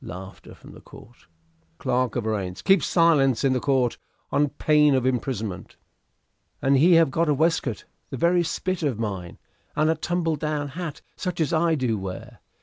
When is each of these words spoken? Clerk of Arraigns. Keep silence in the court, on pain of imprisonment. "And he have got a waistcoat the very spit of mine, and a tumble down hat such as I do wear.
Clerk 0.03 0.47
of 2.15 2.25
Arraigns. 2.25 2.63
Keep 2.63 2.81
silence 2.81 3.43
in 3.43 3.53
the 3.53 3.59
court, 3.59 3.99
on 4.31 4.49
pain 4.49 4.95
of 4.95 5.05
imprisonment. 5.05 5.77
"And 6.59 6.75
he 6.77 6.93
have 6.93 7.11
got 7.11 7.29
a 7.29 7.35
waistcoat 7.35 7.85
the 8.09 8.17
very 8.17 8.41
spit 8.41 8.81
of 8.81 8.97
mine, 8.97 9.37
and 9.75 9.91
a 9.91 9.95
tumble 9.95 10.37
down 10.37 10.69
hat 10.69 11.01
such 11.15 11.39
as 11.39 11.53
I 11.53 11.75
do 11.75 11.99
wear. 11.99 12.39